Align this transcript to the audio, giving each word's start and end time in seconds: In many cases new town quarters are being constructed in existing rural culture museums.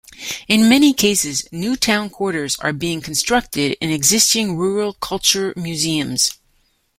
In 0.47 0.67
many 0.67 0.93
cases 0.95 1.47
new 1.51 1.75
town 1.75 2.09
quarters 2.09 2.55
are 2.57 2.73
being 2.73 3.01
constructed 3.01 3.77
in 3.79 3.91
existing 3.91 4.57
rural 4.57 4.93
culture 4.93 5.53
museums. 5.55 6.31